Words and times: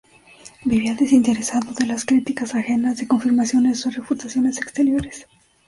Vivía 0.65 0.95
desinteresado 0.95 1.73
de 1.73 1.85
las 1.85 2.05
críticas 2.05 2.55
ajenas, 2.55 2.97
de 2.97 3.07
confirmaciones 3.07 3.85
o 3.85 3.91
refutaciones 3.91 4.57
exteriores. 4.57 5.27